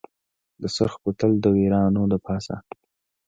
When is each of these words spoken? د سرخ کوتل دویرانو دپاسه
د 0.61 0.63
سرخ 0.75 0.93
کوتل 1.03 1.31
دویرانو 1.43 2.03
دپاسه 2.13 2.55